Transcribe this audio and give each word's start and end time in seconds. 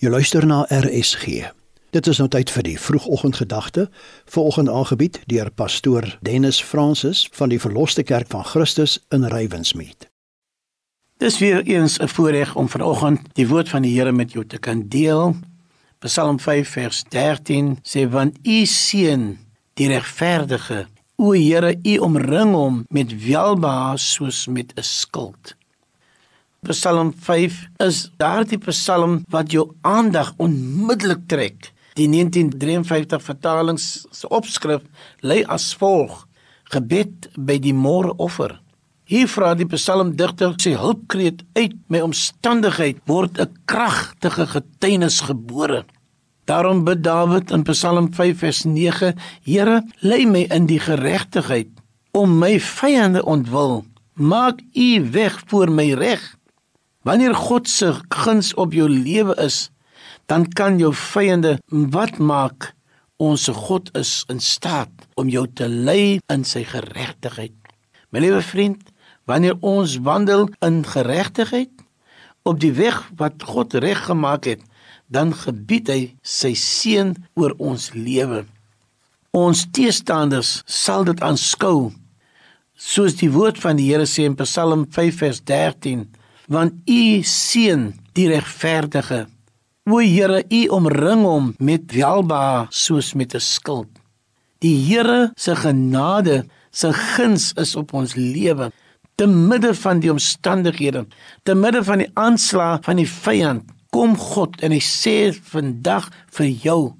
Jy 0.00 0.08
luister 0.08 0.46
na 0.48 0.62
RSG. 0.72 1.50
Dit 1.92 2.06
is 2.08 2.16
nou 2.22 2.28
tyd 2.32 2.48
vir 2.48 2.64
die 2.64 2.78
vroegoggendgedagte, 2.80 3.82
vanoggend 4.32 4.70
aangebied 4.72 5.18
deur 5.28 5.50
pastoor 5.52 6.06
Dennis 6.24 6.62
Francis 6.64 7.26
van 7.36 7.52
die 7.52 7.58
Verloste 7.60 8.00
Kerk 8.08 8.30
van 8.32 8.46
Christus 8.48 8.94
in 9.12 9.28
Rywensmeet. 9.28 10.08
Dis 11.20 11.36
weer 11.44 11.60
eens 11.68 11.98
'n 12.00 12.08
voorreg 12.08 12.56
om 12.56 12.68
vanoggend 12.68 13.20
die 13.36 13.48
woord 13.48 13.68
van 13.68 13.82
die 13.82 13.92
Here 13.98 14.12
met 14.12 14.32
jou 14.32 14.46
te 14.46 14.58
kan 14.58 14.88
deel. 14.88 15.36
Psalm 15.98 16.40
5 16.40 16.68
vers 16.68 17.04
13 17.08 17.78
sê 17.82 18.08
want 18.08 18.38
U 18.42 18.66
seën 18.66 19.38
die 19.74 19.88
regverdige. 19.88 20.86
O 21.16 21.32
Here, 21.32 21.76
U 21.82 21.98
omring 21.98 22.54
hom 22.54 22.84
met 22.88 23.26
welbehae 23.26 23.96
soos 23.96 24.46
met 24.46 24.72
'n 24.76 24.82
skild. 24.82 25.54
Psalm 26.68 27.14
5 27.16 27.54
is 27.80 27.98
daardie 28.20 28.58
psalm 28.60 29.22
wat 29.32 29.48
jou 29.52 29.70
aandag 29.80 30.34
onmiddellik 30.36 31.22
trek. 31.26 31.70
Die 31.96 32.04
1953 32.08 33.22
vertaling 33.24 33.78
se 33.80 34.28
opskrif 34.28 34.82
lei 35.24 35.40
as 35.48 35.70
volg: 35.80 36.26
Gebed 36.68 37.30
by 37.34 37.56
die 37.64 37.72
môreoffer. 37.72 38.58
Hier 39.08 39.30
vra 39.32 39.54
die 39.56 39.66
psalmdigter 39.72 40.52
sy 40.60 40.74
hulpkreet 40.76 41.40
uit 41.56 41.78
my 41.88 42.02
omstandigheid 42.04 43.00
word 43.08 43.40
'n 43.40 43.56
kragtige 43.64 44.46
getuienis 44.46 45.20
gebore. 45.20 45.86
Daarom 46.44 46.84
bid 46.84 47.02
Dawid 47.02 47.50
in 47.50 47.64
Psalm 47.72 48.12
5 48.12 48.38
vers 48.38 48.64
9: 48.64 49.16
Here, 49.44 49.80
lei 50.00 50.26
my 50.26 50.44
in 50.50 50.66
die 50.66 50.80
geregtigheid 50.80 51.72
om 52.12 52.38
my 52.38 52.60
vyande 52.60 53.24
ontwil. 53.24 53.84
Maak 54.14 54.60
U 54.74 55.10
weg 55.10 55.40
voor 55.46 55.72
my 55.72 55.94
reg. 55.94 56.36
Wanneer 57.00 57.34
God 57.34 57.68
se 57.68 57.94
guns 58.12 58.52
op 58.60 58.74
jou 58.76 58.88
lewe 58.88 59.32
is, 59.40 59.70
dan 60.28 60.44
kan 60.52 60.76
jou 60.78 60.92
vyande 60.94 61.56
wat 61.68 62.18
maak? 62.18 62.74
Ons 63.20 63.48
God 63.52 63.88
is 63.96 64.22
in 64.32 64.40
staat 64.40 64.92
om 65.20 65.28
jou 65.28 65.46
te 65.48 65.68
lei 65.68 66.20
in 66.32 66.44
sy 66.44 66.62
geregtigheid. 66.68 67.56
My 68.12 68.20
liewe 68.20 68.40
vriend, 68.44 68.80
wanneer 69.28 69.56
ons 69.64 69.98
wandel 70.04 70.48
in 70.64 70.82
geregtigheid 70.84 71.72
op 72.48 72.60
die 72.60 72.72
weg 72.76 73.02
wat 73.20 73.44
God 73.48 73.76
reggemaak 73.80 74.48
het, 74.48 74.62
dan 75.08 75.32
gebied 75.36 75.88
hy 75.92 76.00
sy 76.22 76.52
seën 76.56 77.12
oor 77.36 77.56
ons 77.60 77.90
lewe. 77.96 78.44
Ons 79.36 79.66
teestanders 79.72 80.60
sal 80.68 81.04
dit 81.08 81.20
aanskou. 81.24 81.90
Soos 82.76 83.16
die 83.20 83.30
woord 83.32 83.60
van 83.60 83.80
die 83.80 83.90
Here 83.90 84.08
sê 84.08 84.24
in 84.28 84.36
Psalm 84.40 84.86
5 84.88 85.20
vers 85.24 85.44
13 85.48 86.08
want 86.50 86.74
u 86.90 87.22
seën 87.22 87.92
die 88.18 88.28
regverdige. 88.28 89.26
O 89.86 89.98
Here, 90.02 90.42
u 90.50 90.66
omring 90.74 91.22
hom 91.24 91.54
met 91.58 91.92
welba 91.94 92.66
soos 92.70 93.14
met 93.14 93.34
'n 93.34 93.40
skild. 93.40 93.88
Die 94.58 94.76
Here 94.88 95.30
se 95.36 95.56
genade, 95.56 96.46
se 96.70 96.92
guns 96.92 97.52
is 97.52 97.76
op 97.76 97.92
ons 97.92 98.14
lewe 98.14 98.72
te 99.14 99.26
midde 99.26 99.74
van 99.74 100.00
die 100.00 100.10
omstandighede, 100.10 101.06
te 101.42 101.54
midde 101.54 101.84
van 101.84 101.98
die 101.98 102.10
aanslag 102.14 102.80
van 102.86 102.96
die 102.96 103.08
vyand. 103.08 103.62
Kom 103.90 104.16
God 104.16 104.60
en 104.62 104.72
hy 104.72 104.80
sê 104.80 105.32
vandag 105.52 106.10
vir 106.30 106.46
jou. 106.46 106.94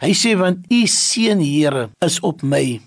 Hy 0.00 0.12
sê 0.14 0.36
want 0.38 0.58
u 0.70 0.86
seën 0.86 1.40
Here 1.40 1.88
is 2.00 2.20
op 2.20 2.42
my. 2.42 2.80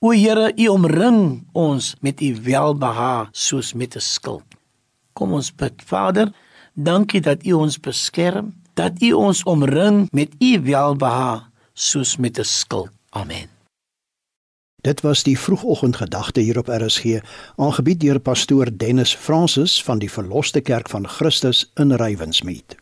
O 0.00 0.10
Here, 0.10 0.52
u 0.56 0.68
omring 0.68 1.46
ons 1.52 1.94
met 2.00 2.20
u 2.20 2.34
welbehae 2.42 3.28
soos 3.32 3.74
met 3.74 3.96
'n 3.96 4.00
skild. 4.00 4.45
Kom 5.16 5.32
ons 5.32 5.48
bid. 5.54 5.80
Vader, 5.88 6.32
dankie 6.74 7.22
dat 7.24 7.46
U 7.46 7.56
ons 7.64 7.80
beskerm, 7.80 8.52
dat 8.76 9.00
U 9.00 9.12
ons 9.16 9.42
omring 9.48 10.06
met 10.12 10.36
U 10.38 10.52
welbehae 10.68 11.40
soos 11.72 12.16
met 12.16 12.38
'n 12.38 12.44
skild. 12.44 12.92
Amen. 13.10 13.48
Dit 14.86 15.00
was 15.00 15.22
die 15.22 15.38
vroegoggendgedagte 15.38 16.40
hier 16.40 16.58
op 16.58 16.68
RSG, 16.68 17.18
aangebied 17.56 18.00
deur 18.00 18.20
pastoor 18.20 18.70
Dennis 18.76 19.14
Francis 19.14 19.82
van 19.82 19.98
die 19.98 20.10
Verloste 20.10 20.60
Kerk 20.60 20.88
van 20.88 21.08
Christus 21.08 21.70
in 21.74 21.92
Rywensmeet. 21.92 22.76